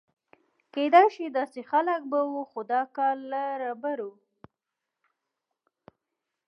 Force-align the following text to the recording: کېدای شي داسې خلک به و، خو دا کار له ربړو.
کېدای 0.73 1.07
شي 1.15 1.25
داسې 1.37 1.61
خلک 1.71 2.01
به 2.11 2.19
و، 2.31 2.33
خو 2.49 2.61
دا 2.71 2.81
کار 2.97 3.15
له 3.31 3.41
ربړو. 3.63 4.11